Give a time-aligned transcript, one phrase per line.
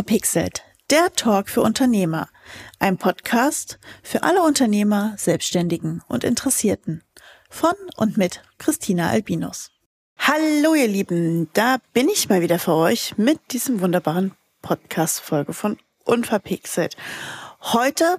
[0.00, 2.30] Unverpixelt, der Talk für Unternehmer.
[2.78, 7.04] Ein Podcast für alle Unternehmer, Selbstständigen und Interessierten.
[7.50, 9.72] Von und mit Christina Albinus.
[10.16, 15.76] Hallo ihr Lieben, da bin ich mal wieder für euch mit diesem wunderbaren Podcast-Folge von
[16.04, 16.96] Unverpixelt.
[17.60, 18.16] Heute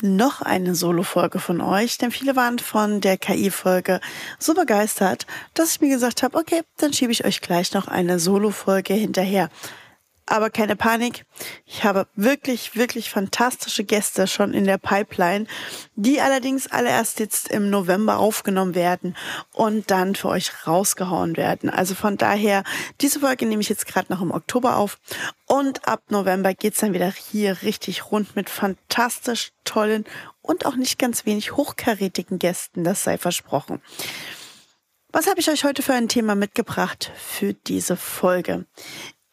[0.00, 4.00] noch eine Solo-Folge von euch, denn viele waren von der KI-Folge
[4.38, 8.20] so begeistert, dass ich mir gesagt habe, okay, dann schiebe ich euch gleich noch eine
[8.20, 9.50] Solo-Folge hinterher.
[10.26, 11.26] Aber keine Panik.
[11.66, 15.46] Ich habe wirklich, wirklich fantastische Gäste schon in der Pipeline,
[15.96, 19.16] die allerdings alle erst jetzt im November aufgenommen werden
[19.52, 21.68] und dann für euch rausgehauen werden.
[21.68, 22.64] Also von daher,
[23.02, 24.98] diese Folge nehme ich jetzt gerade noch im Oktober auf
[25.46, 30.06] und ab November geht's dann wieder hier richtig rund mit fantastisch tollen
[30.40, 32.82] und auch nicht ganz wenig hochkarätigen Gästen.
[32.82, 33.82] Das sei versprochen.
[35.14, 38.66] Was habe ich euch heute für ein Thema mitgebracht für diese Folge?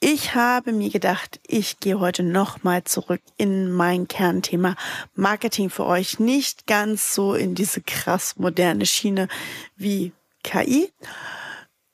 [0.03, 4.75] Ich habe mir gedacht, ich gehe heute nochmal zurück in mein Kernthema
[5.13, 6.17] Marketing für euch.
[6.17, 9.27] Nicht ganz so in diese krass moderne Schiene
[9.75, 10.11] wie
[10.43, 10.91] KI,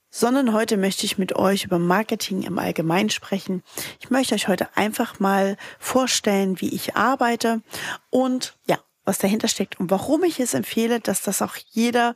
[0.09, 3.61] sondern heute möchte ich mit euch über Marketing im Allgemeinen sprechen.
[3.99, 7.61] Ich möchte euch heute einfach mal vorstellen, wie ich arbeite
[8.09, 12.15] und ja, was dahinter steckt und warum ich es empfehle, dass das auch jeder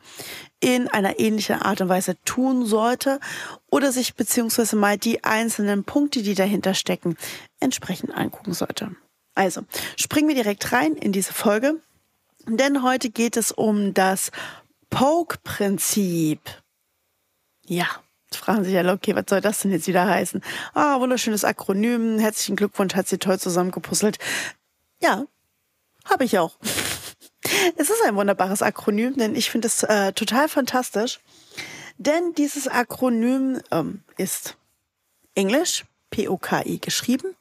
[0.59, 3.19] in einer ähnlichen Art und Weise tun sollte
[3.69, 7.15] oder sich beziehungsweise mal die einzelnen Punkte, die dahinter stecken,
[7.61, 8.95] entsprechend angucken sollte.
[9.35, 9.61] Also,
[9.95, 11.75] springen wir direkt rein in diese Folge,
[12.45, 14.31] denn heute geht es um das
[14.89, 16.41] Poke-Prinzip.
[17.65, 17.87] Ja,
[18.33, 20.43] fragen sich alle, okay, was soll das denn jetzt wieder heißen?
[20.73, 24.17] Ah, wunderschönes Akronym, herzlichen Glückwunsch, hat sie toll zusammengepuzzelt.
[25.01, 25.25] Ja,
[26.05, 26.57] habe ich auch.
[27.75, 31.19] Es ist ein wunderbares Akronym, denn ich finde es äh, total fantastisch.
[31.97, 34.57] Denn dieses Akronym ähm, ist
[35.35, 37.35] Englisch, P-O-K-I geschrieben,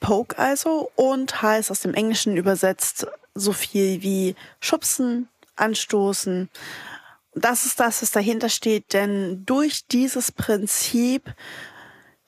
[0.00, 6.48] Poke also, und heißt aus dem Englischen übersetzt so viel wie schubsen, anstoßen.
[7.34, 11.32] Das ist das, was dahinter steht, denn durch dieses Prinzip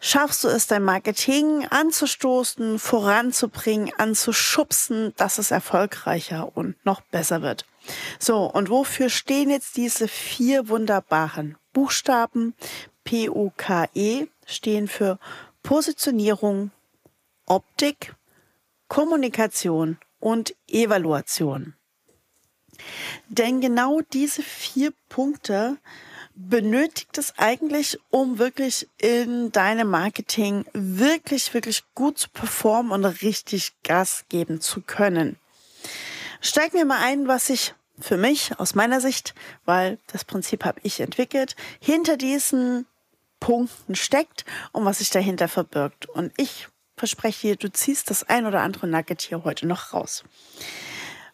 [0.05, 7.65] schaffst du es, dein Marketing anzustoßen, voranzubringen, anzuschubsen, dass es erfolgreicher und noch besser wird.
[8.19, 12.55] So, und wofür stehen jetzt diese vier wunderbaren Buchstaben?
[13.05, 15.19] P-O-K-E stehen für
[15.63, 16.71] Positionierung,
[17.47, 18.15] Optik,
[18.89, 21.75] Kommunikation und Evaluation.
[23.29, 25.79] Denn genau diese vier Punkte
[26.35, 33.73] benötigt es eigentlich, um wirklich in deinem Marketing wirklich, wirklich gut zu performen und richtig
[33.83, 35.37] Gas geben zu können.
[36.41, 39.35] Steig mir mal ein, was ich für mich aus meiner Sicht,
[39.65, 42.87] weil das Prinzip habe ich entwickelt, hinter diesen
[43.41, 46.07] Punkten steckt und was sich dahinter verbirgt.
[46.07, 50.25] Und ich verspreche dir, du ziehst das ein oder andere Nugget hier heute noch raus.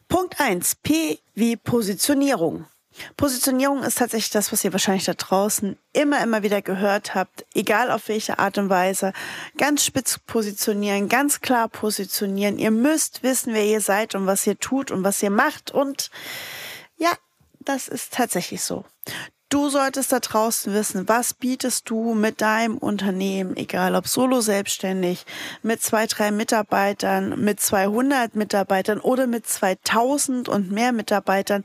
[0.08, 2.66] Punkt eins P wie Positionierung.
[3.16, 7.90] Positionierung ist tatsächlich das, was ihr wahrscheinlich da draußen immer, immer wieder gehört habt, egal
[7.90, 9.12] auf welche Art und Weise.
[9.56, 12.58] Ganz spitz positionieren, ganz klar positionieren.
[12.58, 15.70] Ihr müsst wissen, wer ihr seid und was ihr tut und was ihr macht.
[15.70, 16.10] Und
[16.96, 17.10] ja,
[17.60, 18.84] das ist tatsächlich so.
[19.50, 25.26] Du solltest da draußen wissen, was bietest du mit deinem Unternehmen, egal ob solo selbstständig,
[25.64, 31.64] mit zwei, drei Mitarbeitern, mit 200 Mitarbeitern oder mit 2000 und mehr Mitarbeitern.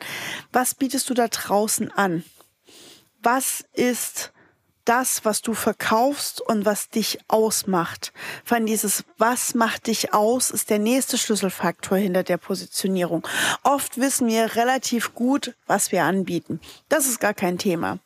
[0.51, 2.23] Was bietest du da draußen an?
[3.21, 4.33] Was ist
[4.85, 8.13] das, was du verkaufst und was dich ausmacht.
[8.43, 13.27] Vor dieses Was macht dich aus, ist der nächste Schlüsselfaktor hinter der Positionierung.
[13.63, 16.59] Oft wissen wir relativ gut, was wir anbieten.
[16.89, 17.99] Das ist gar kein Thema.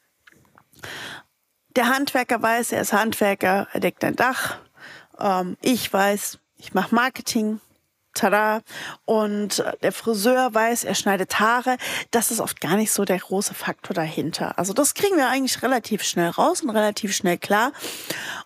[1.75, 4.57] Der Handwerker weiß, er ist Handwerker, er deckt ein Dach.
[5.19, 7.61] Ähm, ich weiß, ich mache Marketing,
[8.19, 8.61] tada.
[9.05, 11.77] Und äh, der Friseur weiß, er schneidet Haare.
[12.11, 14.57] Das ist oft gar nicht so der große Faktor dahinter.
[14.57, 17.71] Also das kriegen wir eigentlich relativ schnell raus und relativ schnell klar.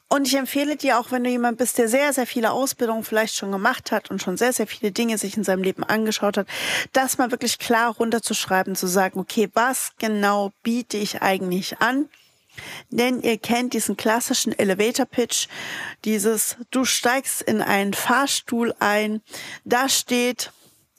[0.09, 3.35] Und ich empfehle dir auch, wenn du jemand bist, der sehr, sehr viele Ausbildungen vielleicht
[3.35, 6.47] schon gemacht hat und schon sehr, sehr viele Dinge sich in seinem Leben angeschaut hat,
[6.91, 12.09] das mal wirklich klar runterzuschreiben, zu sagen, okay, was genau biete ich eigentlich an?
[12.89, 15.47] Denn ihr kennt diesen klassischen Elevator Pitch,
[16.05, 19.21] dieses du steigst in einen Fahrstuhl ein,
[19.65, 20.51] da steht,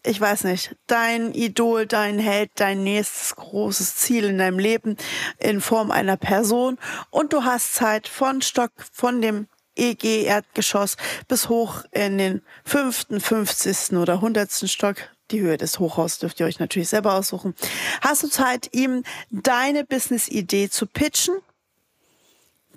[0.02, 4.96] ich weiß nicht, dein Idol, dein Held, dein nächstes großes Ziel in deinem Leben
[5.38, 6.78] in Form einer Person
[7.10, 9.46] und du hast Zeit von Stock, von dem
[9.76, 10.96] EG Erdgeschoss
[11.26, 14.96] bis hoch in den fünften, fünfzigsten oder hundertsten Stock.
[15.34, 17.56] Die Höhe des Hochhauses dürft ihr euch natürlich selber aussuchen.
[18.02, 21.34] Hast du Zeit, ihm deine Business-Idee zu pitchen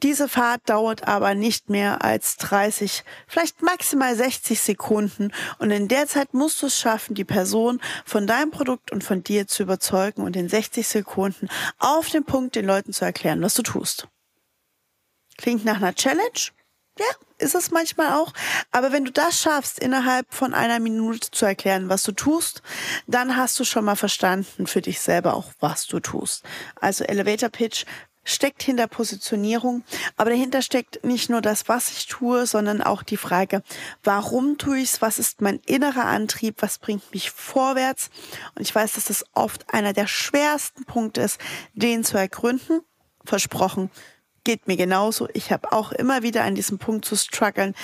[0.01, 6.07] Diese Fahrt dauert aber nicht mehr als 30, vielleicht maximal 60 Sekunden und in der
[6.07, 10.24] Zeit musst du es schaffen, die Person von deinem Produkt und von dir zu überzeugen
[10.24, 14.07] und in 60 Sekunden auf den Punkt den Leuten zu erklären, was du tust.
[15.38, 16.50] Klingt nach einer Challenge?
[16.99, 17.05] Ja,
[17.38, 18.33] ist es manchmal auch.
[18.71, 22.61] Aber wenn du das schaffst, innerhalb von einer Minute zu erklären, was du tust,
[23.05, 26.44] dann hast du schon mal verstanden für dich selber auch, was du tust.
[26.75, 27.85] Also Elevator Pitch
[28.27, 29.83] steckt hinter Positionierung,
[30.17, 33.63] aber dahinter steckt nicht nur das, was ich tue, sondern auch die Frage,
[34.03, 38.09] warum tue ich es, was ist mein innerer Antrieb, was bringt mich vorwärts.
[38.55, 41.39] Und ich weiß, dass das oft einer der schwersten Punkte ist,
[41.73, 42.81] den zu ergründen.
[43.23, 43.91] Versprochen,
[44.47, 45.27] geht mir genauso.
[45.33, 47.75] Ich habe auch immer wieder an diesem Punkt zu strugglen,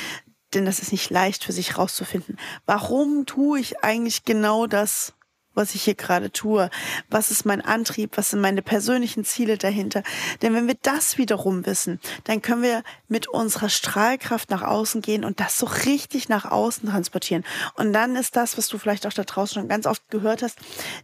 [0.53, 2.39] denn das ist nicht leicht für sich rauszufinden.
[2.65, 5.11] Warum tue ich eigentlich genau das,
[5.53, 6.69] was ich hier gerade tue?
[7.09, 8.15] Was ist mein Antrieb?
[8.15, 10.03] Was sind meine persönlichen Ziele dahinter?
[10.41, 15.25] Denn wenn wir das wiederum wissen, dann können wir mit unserer Strahlkraft nach außen gehen
[15.25, 17.43] und das so richtig nach außen transportieren.
[17.75, 20.59] Und dann ist das, was du vielleicht auch da draußen schon ganz oft gehört hast,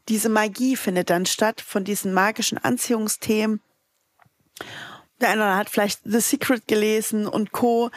[0.08, 3.60] diese Magie findet dann statt von diesen magischen Anziehungsthemen.
[5.22, 7.92] Der eine hat vielleicht The Secret gelesen und Co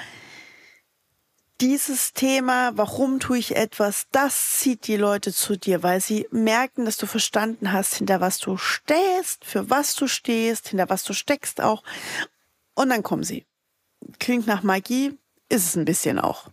[1.63, 6.85] dieses Thema, warum tue ich etwas, das zieht die Leute zu dir, weil sie merken,
[6.85, 11.13] dass du verstanden hast, hinter was du stehst, für was du stehst, hinter was du
[11.13, 11.85] steckst auch.
[12.75, 13.47] Und dann kommen sie.
[14.19, 15.17] Klingt nach Magie,
[15.49, 16.49] ist es ein bisschen auch.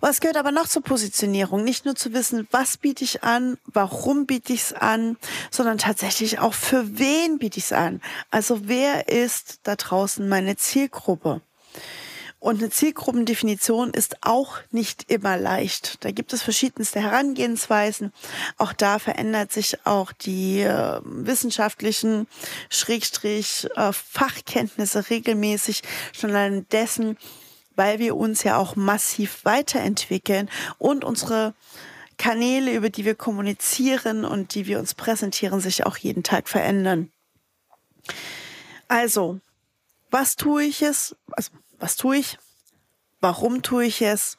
[0.00, 1.62] Was gehört aber noch zur Positionierung?
[1.62, 5.18] Nicht nur zu wissen, was biete ich an, warum biete ich es an,
[5.50, 8.00] sondern tatsächlich auch für wen biete ich es an.
[8.30, 11.42] Also wer ist da draußen meine Zielgruppe?
[12.38, 16.02] Und eine Zielgruppendefinition ist auch nicht immer leicht.
[16.02, 18.14] Da gibt es verschiedenste Herangehensweisen.
[18.56, 22.26] Auch da verändert sich auch die äh, wissenschaftlichen
[22.70, 25.82] Schrägstrich äh, Fachkenntnisse regelmäßig
[26.14, 27.18] schon allein dessen,
[27.80, 31.54] weil wir uns ja auch massiv weiterentwickeln und unsere
[32.18, 37.10] Kanäle, über die wir kommunizieren und die wir uns präsentieren, sich auch jeden Tag verändern.
[38.86, 39.40] Also,
[40.10, 41.16] was tue ich es?
[41.30, 42.36] Also, was tue ich?
[43.20, 44.36] Warum tue ich es?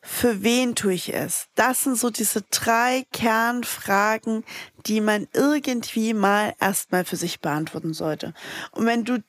[0.00, 1.48] Für wen tue ich es?
[1.56, 4.42] Das sind so diese drei Kernfragen,
[4.86, 8.32] die man irgendwie mal erstmal für sich beantworten sollte.
[8.70, 9.22] Und wenn du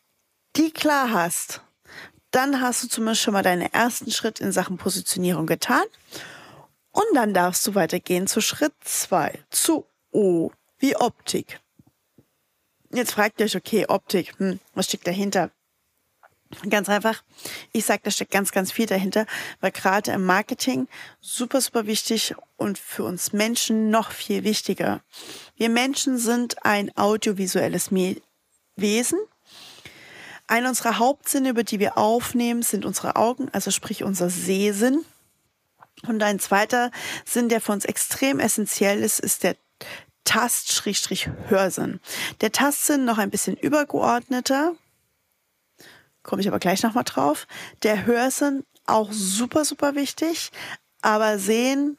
[0.56, 1.62] die klar hast,
[2.32, 5.84] dann hast du zumindest schon mal deinen ersten Schritt in Sachen Positionierung getan.
[6.92, 11.60] Und dann darfst du weitergehen zu Schritt zwei, zu O, wie Optik.
[12.94, 15.52] Jetzt fragt ihr euch, okay, Optik, hm, was steckt dahinter?
[16.70, 17.24] Ganz einfach.
[17.72, 19.26] Ich sage, da steckt ganz, ganz viel dahinter,
[19.62, 20.90] weil gerade im Marketing
[21.22, 25.02] super, super wichtig und für uns Menschen noch viel wichtiger.
[25.56, 27.90] Wir Menschen sind ein audiovisuelles
[28.76, 29.20] Wesen.
[30.52, 35.06] Einer unserer Hauptsinne, über die wir aufnehmen, sind unsere Augen, also sprich unser Sehsinn.
[36.06, 36.92] Und ein zweiter
[37.24, 39.56] Sinn, der für uns extrem essentiell ist, ist der
[40.26, 42.02] Tast-Hörsinn.
[42.42, 44.74] Der Tastsinn noch ein bisschen übergeordneter,
[46.22, 47.48] komme ich aber gleich nochmal drauf.
[47.84, 50.52] Der Hörsinn auch super, super wichtig,
[51.02, 51.98] aber Sehen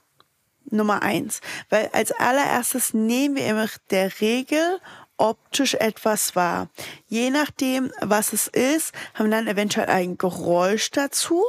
[0.67, 1.41] Nummer eins.
[1.71, 4.79] Weil als allererstes nehmen wir immer der Regel
[5.17, 6.69] optisch etwas wahr.
[7.07, 11.45] Je nachdem, was es ist, haben wir dann eventuell ein Geräusch dazu.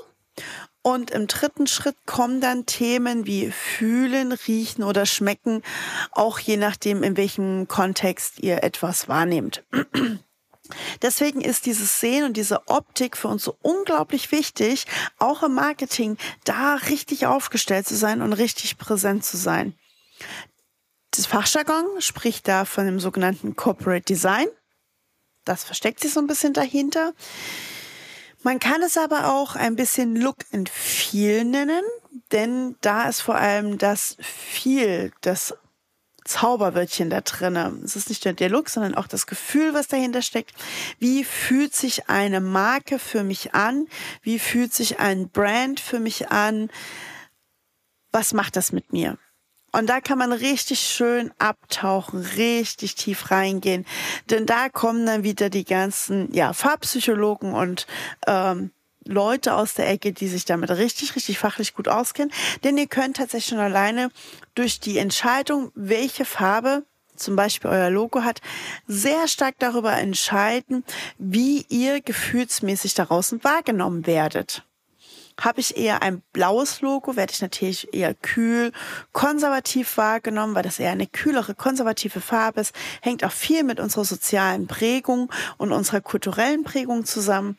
[0.81, 5.63] Und im dritten Schritt kommen dann Themen wie fühlen, riechen oder schmecken,
[6.11, 9.63] auch je nachdem, in welchem Kontext ihr etwas wahrnehmt.
[11.01, 14.85] Deswegen ist dieses Sehen und diese Optik für uns so unglaublich wichtig,
[15.19, 19.75] auch im Marketing, da richtig aufgestellt zu sein und richtig präsent zu sein.
[21.15, 24.47] Das Fachjargon spricht da von dem sogenannten Corporate Design.
[25.45, 27.13] Das versteckt sich so ein bisschen dahinter.
[28.41, 31.83] Man kann es aber auch ein bisschen Look and Feel nennen,
[32.31, 35.53] denn da ist vor allem das Feel, das
[36.25, 37.79] Zauberwörtchen da drinne.
[37.83, 40.55] Es ist nicht nur der Look, sondern auch das Gefühl, was dahinter steckt.
[40.97, 43.87] Wie fühlt sich eine Marke für mich an?
[44.23, 46.71] Wie fühlt sich ein Brand für mich an?
[48.11, 49.19] Was macht das mit mir?
[49.73, 53.85] Und da kann man richtig schön abtauchen, richtig tief reingehen.
[54.29, 57.87] Denn da kommen dann wieder die ganzen ja, Farbpsychologen und
[58.27, 58.71] ähm,
[59.05, 62.31] Leute aus der Ecke, die sich damit richtig, richtig fachlich gut auskennen.
[62.63, 64.11] Denn ihr könnt tatsächlich schon alleine
[64.53, 68.41] durch die Entscheidung, welche Farbe zum Beispiel euer Logo hat,
[68.87, 70.83] sehr stark darüber entscheiden,
[71.17, 74.63] wie ihr gefühlsmäßig daraus wahrgenommen werdet.
[75.39, 78.71] Habe ich eher ein blaues Logo, werde ich natürlich eher kühl,
[79.11, 82.75] konservativ wahrgenommen, weil das eher eine kühlere, konservative Farbe ist.
[83.01, 87.57] Hängt auch viel mit unserer sozialen Prägung und unserer kulturellen Prägung zusammen.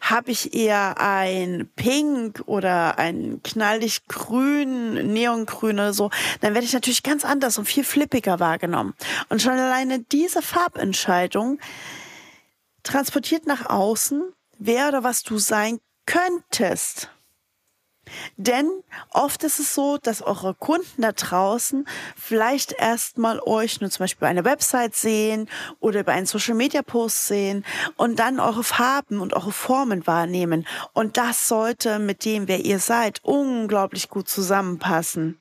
[0.00, 6.72] Habe ich eher ein Pink oder ein knallig grün, neongrün oder so, dann werde ich
[6.72, 8.94] natürlich ganz anders und viel flippiger wahrgenommen.
[9.28, 11.58] Und schon alleine diese Farbentscheidung
[12.82, 14.22] transportiert nach außen,
[14.58, 17.10] wer oder was du sein könntest.
[18.36, 18.70] Denn
[19.10, 24.28] oft ist es so, dass eure Kunden da draußen vielleicht erstmal euch nur zum Beispiel
[24.28, 25.48] eine Website sehen
[25.80, 27.64] oder über einen Social Media Post sehen
[27.96, 30.66] und dann eure Farben und eure Formen wahrnehmen.
[30.92, 35.38] Und das sollte mit dem, wer ihr seid, unglaublich gut zusammenpassen.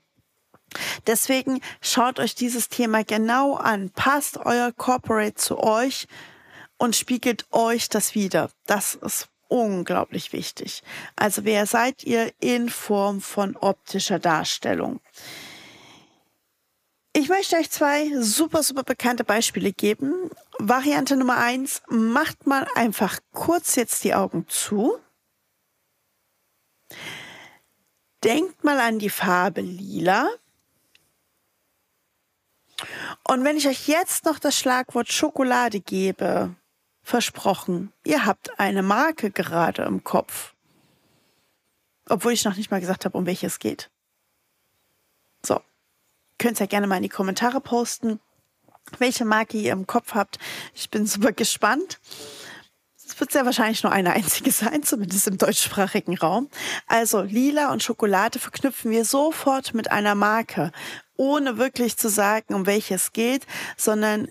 [1.05, 3.89] Deswegen schaut euch dieses Thema genau an.
[3.91, 6.07] Passt euer Corporate zu euch
[6.77, 8.49] und spiegelt euch das wieder.
[8.65, 10.81] Das ist unglaublich wichtig.
[11.15, 14.99] Also wer seid ihr in Form von optischer Darstellung?
[17.15, 20.31] Ich möchte euch zwei super, super bekannte Beispiele geben.
[20.57, 24.97] Variante Nummer eins, macht mal einfach kurz jetzt die Augen zu.
[28.23, 30.29] Denkt mal an die Farbe lila.
[33.23, 36.55] Und wenn ich euch jetzt noch das Schlagwort Schokolade gebe,
[37.03, 40.53] versprochen, ihr habt eine Marke gerade im Kopf.
[42.09, 43.89] Obwohl ich noch nicht mal gesagt habe, um welche es geht.
[45.45, 45.61] So,
[46.37, 48.19] könnt ihr ja gerne mal in die Kommentare posten,
[48.99, 50.39] welche Marke ihr im Kopf habt.
[50.73, 51.99] Ich bin super gespannt.
[53.05, 56.49] Es wird sehr wahrscheinlich nur eine einzige sein, zumindest im deutschsprachigen Raum.
[56.87, 60.71] Also Lila und Schokolade verknüpfen wir sofort mit einer Marke,
[61.15, 63.45] ohne wirklich zu sagen, um welche es geht,
[63.77, 64.29] sondern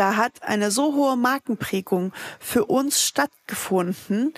[0.00, 4.32] da hat eine so hohe Markenprägung für uns stattgefunden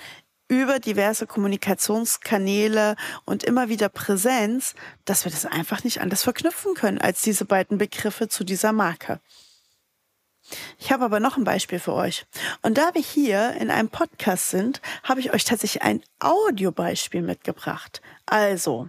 [0.49, 6.99] über diverse Kommunikationskanäle und immer wieder Präsenz, dass wir das einfach nicht anders verknüpfen können
[6.99, 9.21] als diese beiden Begriffe zu dieser Marke.
[10.81, 12.27] Ich habe aber noch ein Beispiel für euch.
[12.63, 18.03] Und da wir hier in einem Podcast sind, habe ich euch tatsächlich ein Audiobeispiel mitgebracht.
[18.27, 18.89] Also,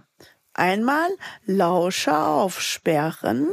[0.54, 1.08] einmal
[1.46, 3.48] Lauscher aufsperren.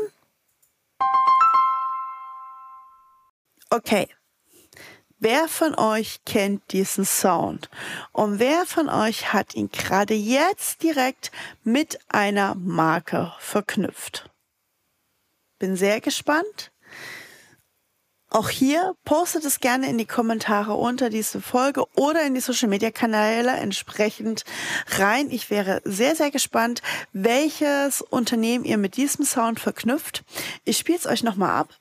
[3.73, 4.09] Okay.
[5.19, 7.69] Wer von euch kennt diesen Sound?
[8.11, 11.31] Und wer von euch hat ihn gerade jetzt direkt
[11.63, 14.29] mit einer Marke verknüpft?
[15.57, 16.73] Bin sehr gespannt.
[18.29, 22.67] Auch hier postet es gerne in die Kommentare unter diese Folge oder in die Social
[22.67, 24.43] Media Kanäle entsprechend
[24.97, 25.31] rein.
[25.31, 26.81] Ich wäre sehr, sehr gespannt,
[27.13, 30.25] welches Unternehmen ihr mit diesem Sound verknüpft.
[30.65, 31.77] Ich spiele es euch nochmal ab.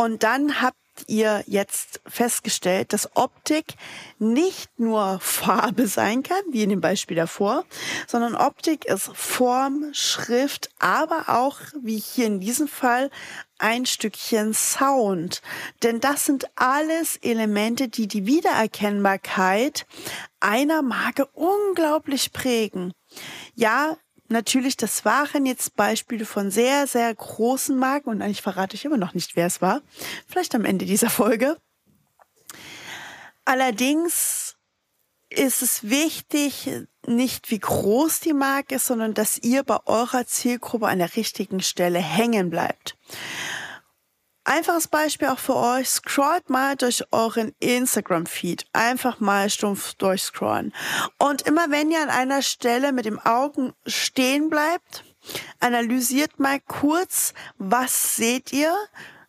[0.00, 0.78] Und dann habt
[1.08, 3.74] ihr jetzt festgestellt, dass Optik
[4.18, 7.66] nicht nur Farbe sein kann, wie in dem Beispiel davor,
[8.06, 13.10] sondern Optik ist Form, Schrift, aber auch, wie hier in diesem Fall,
[13.58, 15.42] ein Stückchen Sound.
[15.82, 19.86] Denn das sind alles Elemente, die die Wiedererkennbarkeit
[20.40, 22.94] einer Marke unglaublich prägen.
[23.54, 23.98] Ja,
[24.30, 28.96] natürlich, das waren jetzt Beispiele von sehr, sehr großen Marken und eigentlich verrate ich immer
[28.96, 29.82] noch nicht, wer es war.
[30.26, 31.56] Vielleicht am Ende dieser Folge.
[33.44, 34.56] Allerdings
[35.30, 36.70] ist es wichtig,
[37.06, 41.60] nicht wie groß die Marke ist, sondern dass ihr bei eurer Zielgruppe an der richtigen
[41.60, 42.96] Stelle hängen bleibt.
[44.44, 45.88] Einfaches Beispiel auch für euch.
[45.88, 48.64] Scrollt mal durch euren Instagram-Feed.
[48.72, 50.72] Einfach mal stumpf durchscrollen.
[51.18, 55.04] Und immer wenn ihr an einer Stelle mit dem Augen stehen bleibt,
[55.60, 58.74] analysiert mal kurz, was seht ihr?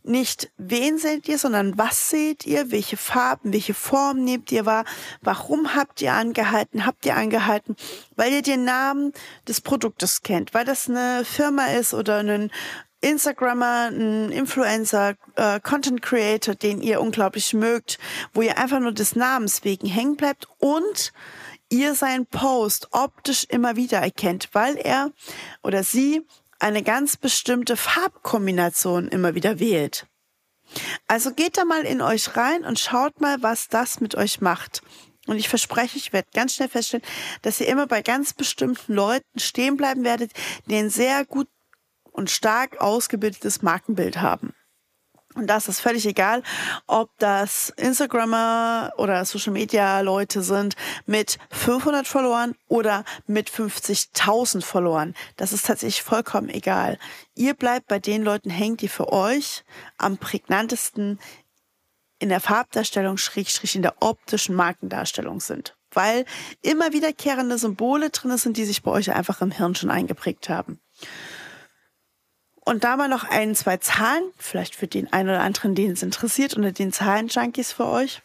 [0.04, 2.72] Nicht wen seht ihr, sondern was seht ihr?
[2.72, 4.86] Welche Farben, welche Formen nehmt ihr wahr?
[5.22, 6.86] Warum habt ihr angehalten?
[6.88, 7.76] Habt ihr angehalten?
[8.16, 9.14] Weil ihr den Namen
[9.48, 12.50] des Produktes kennt, weil das eine Firma ist oder ein
[13.02, 17.98] Instagrammer, ein Influencer, äh, Content Creator, den ihr unglaublich mögt,
[18.34, 21.12] wo ihr einfach nur des Namens wegen hängen bleibt und
[21.70, 25.12] ihr seinen Post optisch immer wieder erkennt, weil er
[25.64, 26.26] oder sie
[26.60, 30.06] eine ganz bestimmte Farbkombination immer wieder wählt.
[31.08, 34.82] Also geht da mal in euch rein und schaut mal, was das mit euch macht.
[35.28, 37.06] Und ich verspreche, ich werde ganz schnell feststellen,
[37.42, 40.32] dass ihr immer bei ganz bestimmten Leuten stehen bleiben werdet,
[40.68, 41.48] denen sehr gut
[42.12, 44.54] und stark ausgebildetes Markenbild haben.
[45.34, 46.44] Und das ist völlig egal,
[46.88, 50.76] ob das Instagrammer oder Social Media Leute sind
[51.06, 55.16] mit 500 Followern oder mit 50.000 Followern.
[55.38, 57.00] Das ist tatsächlich vollkommen egal.
[57.34, 59.64] Ihr bleibt bei den Leuten hängen, die für euch
[59.98, 61.18] am prägnantesten
[62.20, 65.76] in der Farbdarstellung, Schrägstrich in der optischen Markendarstellung sind.
[65.94, 66.26] Weil
[66.62, 70.80] immer wiederkehrende Symbole drin sind, die sich bei euch einfach im Hirn schon eingeprägt haben.
[72.72, 76.04] Und da mal noch ein, zwei Zahlen, vielleicht für den einen oder anderen, den es
[76.04, 78.22] interessiert, unter den Zahlen-Junkies für euch.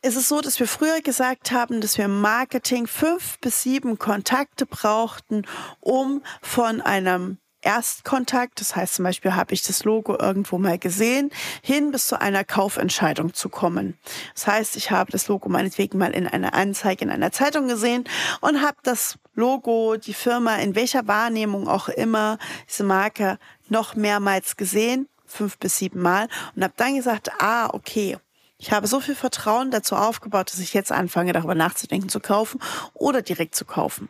[0.00, 3.98] Es ist so, dass wir früher gesagt haben, dass wir im Marketing fünf bis sieben
[3.98, 5.44] Kontakte brauchten,
[5.80, 11.30] um von einem Erstkontakt, das heißt zum Beispiel habe ich das Logo irgendwo mal gesehen,
[11.62, 13.98] hin bis zu einer Kaufentscheidung zu kommen.
[14.34, 18.04] Das heißt, ich habe das Logo meinetwegen mal in einer Anzeige in einer Zeitung gesehen
[18.40, 24.56] und habe das Logo, die Firma, in welcher Wahrnehmung auch immer, diese Marke noch mehrmals
[24.56, 28.18] gesehen, fünf bis sieben Mal, und habe dann gesagt, ah, okay,
[28.58, 32.60] ich habe so viel Vertrauen dazu aufgebaut, dass ich jetzt anfange, darüber nachzudenken, zu kaufen
[32.94, 34.08] oder direkt zu kaufen.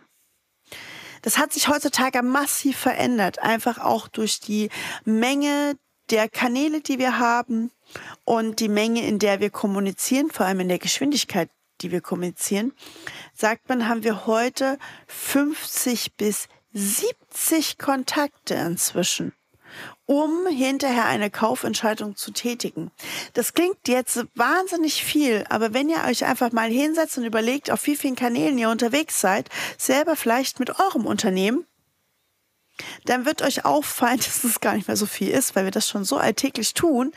[1.22, 4.70] Das hat sich heutzutage massiv verändert, einfach auch durch die
[5.04, 5.76] Menge
[6.10, 7.70] der Kanäle, die wir haben
[8.24, 11.48] und die Menge, in der wir kommunizieren, vor allem in der Geschwindigkeit,
[11.82, 12.72] die wir kommunizieren,
[13.34, 19.32] sagt man, haben wir heute 50 bis 70 Kontakte inzwischen
[20.06, 22.90] um hinterher eine Kaufentscheidung zu tätigen.
[23.32, 27.86] Das klingt jetzt wahnsinnig viel, aber wenn ihr euch einfach mal hinsetzt und überlegt, auf
[27.86, 29.48] wie vielen Kanälen ihr unterwegs seid,
[29.78, 31.66] selber vielleicht mit eurem Unternehmen,
[33.04, 35.88] dann wird euch auffallen, dass es gar nicht mehr so viel ist, weil wir das
[35.88, 37.12] schon so alltäglich tun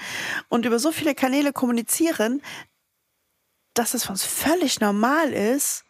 [0.49, 2.41] und über so viele Kanäle kommunizieren,
[3.75, 5.83] dass es für uns völlig normal ist,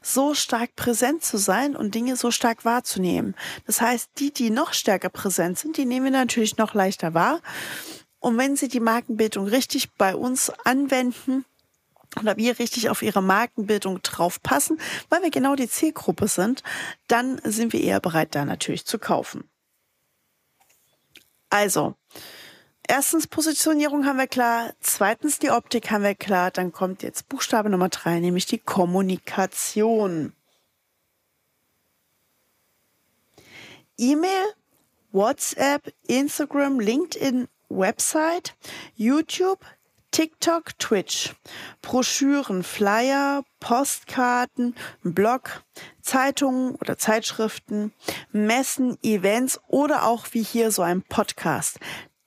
[0.00, 3.34] so stark präsent zu sein und Dinge so stark wahrzunehmen.
[3.66, 7.40] Das heißt, die, die noch stärker präsent sind, die nehmen wir natürlich noch leichter wahr.
[8.18, 11.44] Und wenn sie die Markenbildung richtig bei uns anwenden,
[12.20, 16.62] oder wir richtig auf ihre Markenbildung drauf passen, weil wir genau die Zielgruppe sind,
[17.08, 19.48] dann sind wir eher bereit, da natürlich zu kaufen.
[21.48, 21.94] Also,
[22.92, 27.70] erstens Positionierung haben wir klar, zweitens die Optik haben wir klar, dann kommt jetzt Buchstabe
[27.70, 30.34] Nummer drei, nämlich die Kommunikation.
[33.96, 34.44] E-Mail,
[35.10, 38.54] WhatsApp, Instagram, LinkedIn, Website,
[38.94, 39.64] YouTube,
[40.10, 41.34] TikTok, Twitch,
[41.80, 45.62] Broschüren, Flyer, Postkarten, Blog,
[46.02, 47.94] Zeitungen oder Zeitschriften,
[48.32, 51.78] Messen, Events oder auch wie hier so ein Podcast.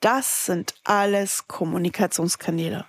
[0.05, 2.85] Das sind alles Kommunikationskanäle.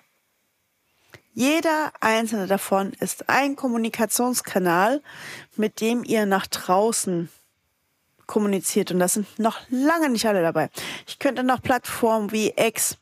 [1.33, 5.01] Jeder einzelne davon ist ein Kommunikationskanal,
[5.57, 7.31] mit dem ihr nach draußen
[8.27, 8.91] kommuniziert.
[8.91, 10.69] Und das sind noch lange nicht alle dabei.
[11.07, 12.99] Ich könnte noch Plattformen wie X,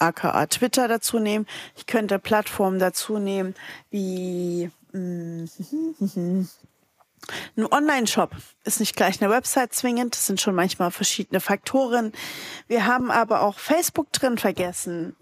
[0.00, 1.46] aka Twitter dazu nehmen.
[1.76, 3.54] Ich könnte Plattformen dazu nehmen
[3.90, 5.44] wie mm,
[7.56, 8.30] ein Online-Shop
[8.64, 12.12] ist nicht gleich eine Website zwingend, das sind schon manchmal verschiedene Faktoren.
[12.66, 15.16] Wir haben aber auch Facebook drin vergessen.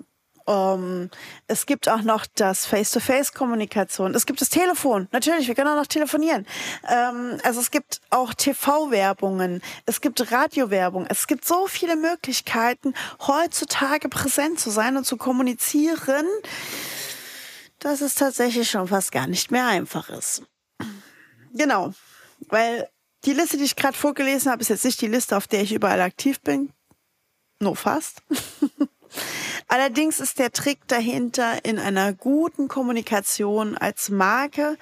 [0.46, 1.10] Ähm,
[1.46, 4.14] es gibt auch noch das Face-to-Face-Kommunikation.
[4.14, 5.08] Es gibt das Telefon.
[5.12, 6.46] Natürlich, wir können auch noch telefonieren.
[6.82, 9.62] Um, also es gibt auch TV-Werbungen.
[9.86, 11.06] Es gibt Radio-Werbung.
[11.08, 12.94] Es gibt so viele Möglichkeiten,
[13.26, 16.26] heutzutage präsent zu sein und zu kommunizieren,
[17.78, 20.42] dass es tatsächlich schon fast gar nicht mehr einfach ist.
[21.52, 21.92] Genau,
[22.48, 22.88] weil
[23.24, 25.72] die Liste, die ich gerade vorgelesen habe, ist jetzt nicht die Liste, auf der ich
[25.72, 26.72] überall aktiv bin.
[27.60, 28.22] Nur fast.
[29.68, 34.78] Allerdings ist der Trick dahinter in einer guten Kommunikation als Marke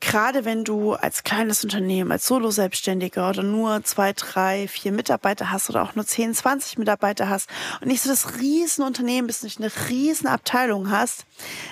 [0.00, 5.70] gerade wenn du als kleines Unternehmen, als Solo-Selbstständiger oder nur zwei, drei, vier Mitarbeiter hast
[5.70, 7.48] oder auch nur 10, 20 Mitarbeiter hast
[7.80, 11.26] und nicht so das Riesenunternehmen bist, nicht eine Riesenabteilung hast,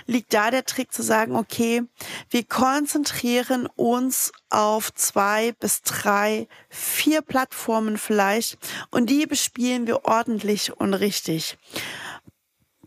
[0.06, 1.82] liegt da der Trick zu sagen, okay,
[2.34, 8.58] wir konzentrieren uns auf zwei bis drei, vier Plattformen vielleicht
[8.90, 11.56] und die bespielen wir ordentlich und richtig.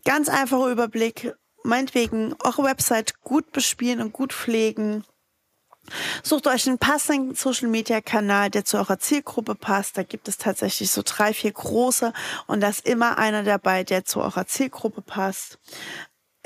[0.04, 1.32] Ganz einfacher Überblick,
[1.62, 5.02] meinetwegen eure Website gut bespielen und gut pflegen,
[6.22, 9.96] Sucht euch einen passenden Social Media Kanal, der zu eurer Zielgruppe passt.
[9.96, 12.12] Da gibt es tatsächlich so drei, vier große
[12.46, 15.58] und da ist immer einer dabei, der zu eurer Zielgruppe passt.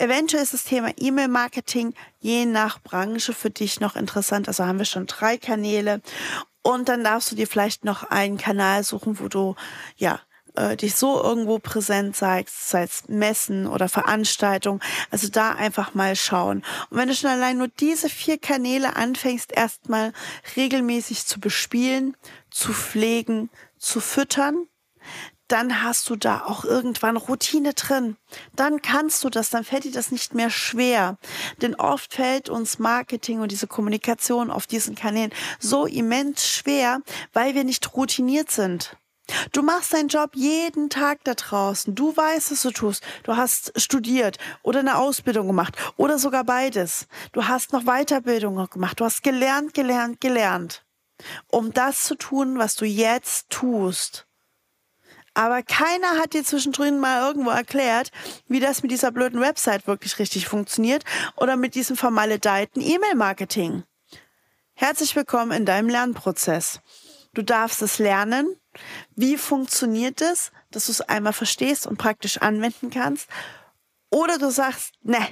[0.02, 4.48] Eventuell ist das Thema E-Mail-Marketing je nach Branche für dich noch interessant.
[4.48, 6.02] Also haben wir schon drei Kanäle.
[6.62, 9.54] Und dann darfst du dir vielleicht noch einen Kanal suchen, wo du,
[9.96, 10.18] ja,
[10.56, 14.80] äh, dich so irgendwo präsent zeigst, sei es Messen oder Veranstaltungen.
[15.12, 16.64] Also da einfach mal schauen.
[16.90, 20.12] Und wenn du schon allein nur diese vier Kanäle anfängst, erstmal
[20.56, 22.16] regelmäßig zu bespielen,
[22.50, 24.66] zu pflegen, zu füttern,
[25.52, 28.16] dann hast du da auch irgendwann Routine drin.
[28.56, 31.18] Dann kannst du das, dann fällt dir das nicht mehr schwer.
[31.60, 37.00] Denn oft fällt uns Marketing und diese Kommunikation auf diesen Kanälen so immens schwer,
[37.32, 38.96] weil wir nicht routiniert sind
[39.52, 41.94] Du machst deinen Job jeden Tag da draußen.
[41.94, 43.04] Du weißt, was du tust.
[43.22, 47.06] Du hast studiert oder eine Ausbildung gemacht oder sogar beides.
[47.32, 49.00] Du hast noch Weiterbildung gemacht.
[49.00, 50.84] Du hast gelernt, gelernt, gelernt,
[51.48, 54.26] um das zu tun, was du jetzt tust.
[55.34, 58.10] Aber keiner hat dir zwischendrin mal irgendwo erklärt,
[58.48, 61.04] wie das mit dieser blöden Website wirklich richtig funktioniert
[61.36, 63.84] oder mit diesem vermaledeiten E-Mail-Marketing.
[64.74, 66.80] Herzlich willkommen in deinem Lernprozess.
[67.32, 68.56] Du darfst es lernen.
[69.16, 73.28] Wie funktioniert es, dass du es einmal verstehst und praktisch anwenden kannst?
[74.10, 75.26] Oder du sagst, ne,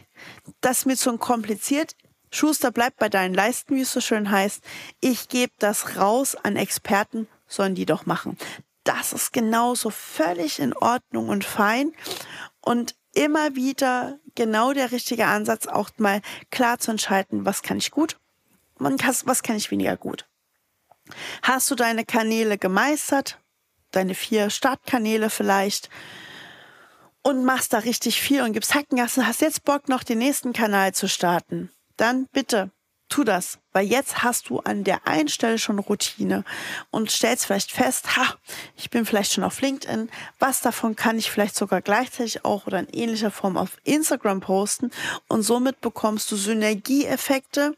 [0.62, 1.94] das ist mir zu kompliziert.
[2.30, 4.62] Schuster bleibt bei deinen Leisten, wie es so schön heißt.
[5.00, 8.38] Ich gebe das raus an Experten, sollen die doch machen.
[8.84, 11.92] Das ist genauso völlig in Ordnung und fein.
[12.60, 17.90] Und immer wieder genau der richtige Ansatz, auch mal klar zu entscheiden, was kann ich
[17.90, 18.18] gut
[18.80, 20.26] was kann ich weniger gut.
[21.42, 23.38] Hast du deine Kanäle gemeistert?
[23.90, 25.90] Deine vier Startkanäle vielleicht?
[27.22, 30.94] Und machst da richtig viel und gibst Hackengassen, hast jetzt Bock, noch den nächsten Kanal
[30.94, 31.70] zu starten?
[31.96, 32.70] Dann bitte
[33.10, 36.44] tu das, weil jetzt hast du an der einen Stelle schon Routine
[36.90, 38.34] und stellst vielleicht fest, ha,
[38.76, 42.78] ich bin vielleicht schon auf LinkedIn, was davon kann ich vielleicht sogar gleichzeitig auch oder
[42.78, 44.90] in ähnlicher Form auf Instagram posten
[45.28, 47.76] und somit bekommst du Synergieeffekte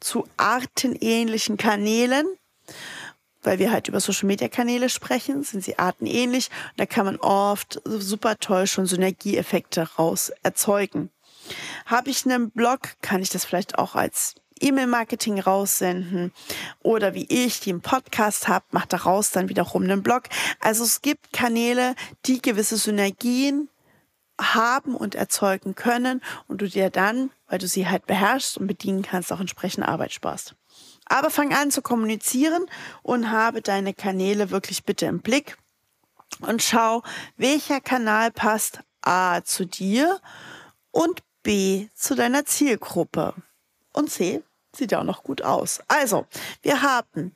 [0.00, 2.26] zu artenähnlichen Kanälen
[3.44, 6.48] weil wir halt über Social Media Kanäle sprechen, sind sie artenähnlich.
[6.70, 11.10] Und da kann man oft super toll schon Synergieeffekte raus erzeugen.
[11.86, 16.32] Habe ich einen Blog, kann ich das vielleicht auch als E-Mail-Marketing raussenden
[16.80, 20.24] oder wie ich, die einen Podcast habe, macht daraus dann wiederum einen Blog.
[20.60, 21.94] Also es gibt Kanäle,
[22.26, 23.68] die gewisse Synergien
[24.40, 29.02] haben und erzeugen können und du dir dann, weil du sie halt beherrschst und bedienen
[29.02, 30.54] kannst, auch entsprechend Arbeit sparst.
[31.06, 32.66] Aber fang an zu kommunizieren
[33.02, 35.56] und habe deine Kanäle wirklich bitte im Blick
[36.40, 37.02] und schau,
[37.36, 40.20] welcher Kanal passt A zu dir
[40.90, 43.34] und B zu deiner Zielgruppe.
[43.92, 44.42] Und C
[44.76, 45.80] sieht ja auch noch gut aus.
[45.88, 46.26] Also,
[46.62, 47.34] wir haben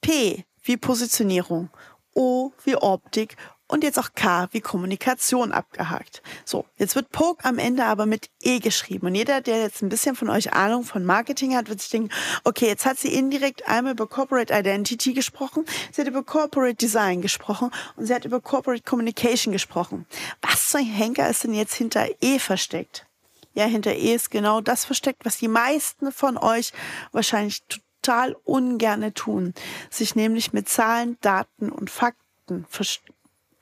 [0.00, 1.70] P wie Positionierung,
[2.14, 6.22] O wie Optik und jetzt auch K wie Kommunikation abgehakt.
[6.44, 9.06] So, jetzt wird Poke am Ende aber mit E geschrieben.
[9.06, 12.10] Und jeder, der jetzt ein bisschen von euch Ahnung von Marketing hat, wird sich denken,
[12.44, 17.22] okay, jetzt hat sie indirekt einmal über Corporate Identity gesprochen, sie hat über Corporate Design
[17.22, 20.06] gesprochen und sie hat über Corporate Communication gesprochen.
[20.42, 23.06] Was für ein Henker ist denn jetzt hinter E versteckt?
[23.54, 26.72] Ja, hinter E ist genau das versteckt, was die meisten von euch
[27.12, 29.54] wahrscheinlich total ungerne tun.
[29.90, 32.66] Sich nämlich mit Zahlen, Daten und Fakten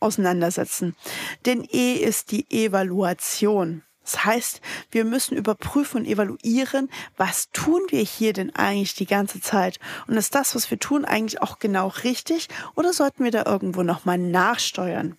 [0.00, 0.96] auseinandersetzen.
[1.46, 3.82] Denn E ist die Evaluation.
[4.02, 9.40] Das heißt, wir müssen überprüfen und evaluieren, was tun wir hier denn eigentlich die ganze
[9.40, 9.78] Zeit?
[10.08, 12.48] Und ist das, was wir tun, eigentlich auch genau richtig?
[12.74, 15.18] Oder sollten wir da irgendwo nochmal nachsteuern?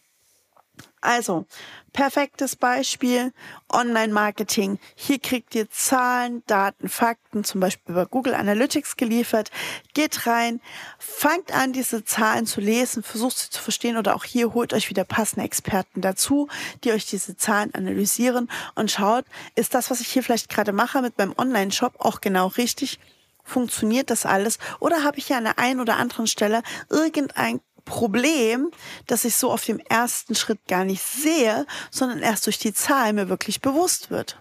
[1.04, 1.46] Also,
[1.92, 3.34] perfektes Beispiel,
[3.70, 4.80] Online-Marketing.
[4.96, 9.52] Hier kriegt ihr Zahlen, Daten, Fakten, zum Beispiel über Google Analytics geliefert.
[9.94, 10.62] Geht rein,
[10.98, 14.90] fangt an, diese Zahlen zu lesen, versucht sie zu verstehen oder auch hier holt euch
[14.90, 16.48] wieder passende Experten dazu,
[16.86, 21.02] die euch diese Zahlen analysieren und schaut, ist das, was ich hier vielleicht gerade mache
[21.02, 22.98] mit meinem Online-Shop auch genau richtig?
[23.44, 24.58] Funktioniert das alles?
[24.80, 28.72] Oder habe ich hier an der einen oder anderen Stelle irgendein Problem,
[29.08, 33.14] dass ich so auf dem ersten Schritt gar nicht sehe, sondern erst durch die Zahl
[33.14, 34.40] mir wirklich bewusst wird.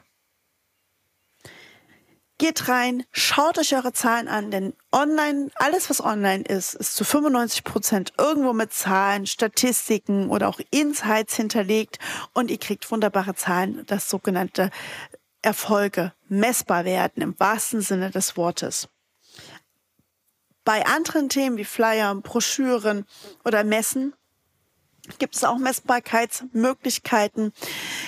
[2.38, 7.04] Geht rein, schaut euch eure Zahlen an, denn online, alles was online ist, ist zu
[7.04, 12.00] 95 Prozent irgendwo mit Zahlen, Statistiken oder auch Insights hinterlegt
[12.32, 14.70] und ihr kriegt wunderbare Zahlen, das sogenannte
[15.42, 18.88] Erfolge messbar werden im wahrsten Sinne des Wortes.
[20.64, 23.06] Bei anderen Themen wie Flyer, Broschüren
[23.44, 24.14] oder Messen
[25.18, 27.52] gibt es auch Messbarkeitsmöglichkeiten.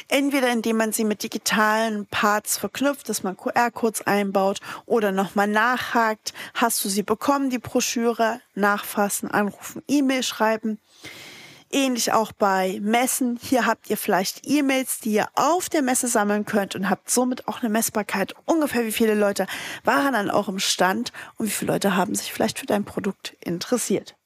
[0.08, 6.32] Entweder indem man sie mit digitalen Parts verknüpft, dass man QR-Codes einbaut oder nochmal nachhakt.
[6.54, 8.40] Hast du sie bekommen, die Broschüre?
[8.54, 10.78] Nachfassen, anrufen, E-Mail schreiben.
[11.70, 13.38] Ähnlich auch bei Messen.
[13.42, 17.48] Hier habt ihr vielleicht E-Mails, die ihr auf der Messe sammeln könnt und habt somit
[17.48, 18.34] auch eine Messbarkeit.
[18.44, 19.46] Ungefähr wie viele Leute
[19.82, 24.16] waren an eurem Stand und wie viele Leute haben sich vielleicht für dein Produkt interessiert.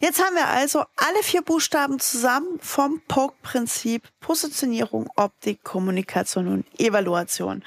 [0.00, 7.64] Jetzt haben wir also alle vier Buchstaben zusammen vom POKE-Prinzip Positionierung, Optik, Kommunikation und Evaluation.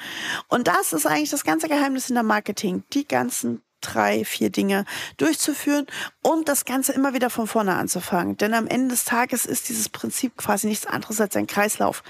[0.48, 2.84] Und das ist eigentlich das ganze Geheimnis in der Marketing.
[2.94, 4.86] Die ganzen drei, vier Dinge
[5.18, 5.88] durchzuführen
[6.22, 8.38] und das Ganze immer wieder von vorne anzufangen.
[8.38, 12.04] Denn am Ende des Tages ist dieses Prinzip quasi nichts anderes als ein Kreislauf.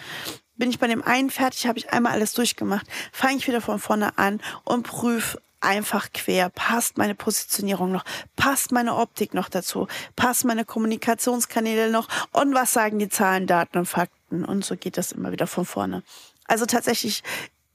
[0.56, 3.80] Bin ich bei dem einen fertig, habe ich einmal alles durchgemacht, fange ich wieder von
[3.80, 6.50] vorne an und prüfe einfach quer?
[6.50, 8.06] Passt meine Positionierung noch?
[8.36, 9.88] Passt meine Optik noch dazu?
[10.16, 12.08] Passt meine Kommunikationskanäle noch?
[12.32, 14.46] Und was sagen die Zahlen, Daten und Fakten?
[14.46, 16.04] Und so geht das immer wieder von vorne.
[16.46, 17.24] Also tatsächlich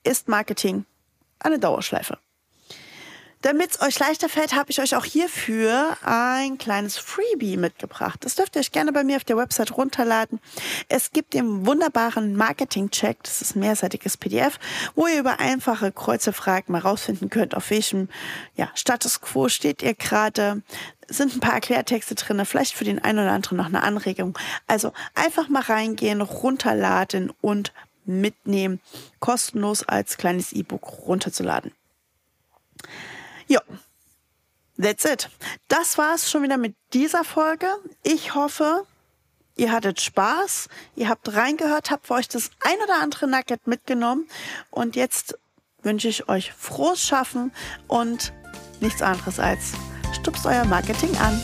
[0.04, 0.84] ist Marketing
[1.38, 2.18] eine Dauerschleife.
[3.42, 8.24] Damit es euch leichter fällt, habe ich euch auch hierfür ein kleines Freebie mitgebracht.
[8.24, 10.38] Das dürft ihr euch gerne bei mir auf der Website runterladen.
[10.88, 14.60] Es gibt den wunderbaren Marketing-Check, das ist ein mehrseitiges PDF,
[14.94, 18.08] wo ihr über einfache Kreuzefragen mal rausfinden könnt, auf welchem
[18.54, 20.62] ja, Status quo steht ihr gerade.
[21.08, 24.38] Sind ein paar Erklärtexte drin, vielleicht für den einen oder anderen noch eine Anregung.
[24.68, 27.72] Also einfach mal reingehen, runterladen und
[28.04, 28.80] mitnehmen,
[29.18, 31.72] kostenlos als kleines E-Book runterzuladen.
[33.46, 33.60] Ja,
[34.80, 35.28] that's it.
[35.68, 37.66] Das war's schon wieder mit dieser Folge.
[38.02, 38.86] Ich hoffe,
[39.56, 44.28] ihr hattet Spaß, ihr habt reingehört, habt für euch das ein oder andere Nugget mitgenommen
[44.70, 45.38] und jetzt
[45.82, 47.52] wünsche ich euch frohes Schaffen
[47.88, 48.32] und
[48.80, 49.72] nichts anderes als
[50.14, 51.40] stupst euer Marketing an.